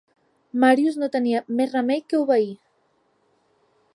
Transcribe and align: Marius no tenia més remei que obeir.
Marius 0.63 0.97
no 1.01 1.09
tenia 1.15 1.43
més 1.59 1.77
remei 1.77 2.03
que 2.13 2.23
obeir. 2.25 2.51